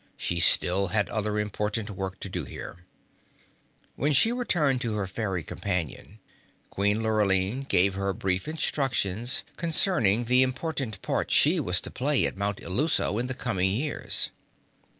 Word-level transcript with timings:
She 0.17 0.39
still 0.39 0.87
had 0.87 1.09
other 1.09 1.37
important 1.37 1.91
work 1.91 2.19
to 2.21 2.27
do 2.27 2.43
here. 2.45 2.77
When 3.95 4.13
she 4.13 4.31
returned 4.31 4.81
to 4.81 4.95
her 4.95 5.05
fairy 5.05 5.43
companion, 5.43 6.17
Queen 6.71 7.03
Lurline 7.03 7.67
gave 7.69 7.93
her 7.93 8.11
brief 8.11 8.47
instructions 8.47 9.43
concerning 9.57 10.23
the 10.25 10.41
important 10.41 10.99
part 11.03 11.29
she 11.29 11.59
was 11.59 11.79
to 11.81 11.91
play 11.91 12.25
at 12.25 12.35
Mount 12.35 12.57
Illuso 12.63 13.19
in 13.19 13.27
the 13.27 13.35
coming 13.35 13.69
years. 13.69 14.31